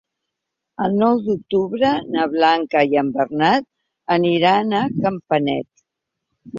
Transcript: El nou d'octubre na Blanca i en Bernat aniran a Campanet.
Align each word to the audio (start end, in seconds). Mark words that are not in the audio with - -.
El 0.85 0.95
nou 1.01 1.21
d'octubre 1.27 1.91
na 2.17 2.25
Blanca 2.33 2.85
i 2.95 2.99
en 3.05 3.13
Bernat 3.21 3.71
aniran 4.19 4.79
a 4.83 4.87
Campanet. 5.01 5.75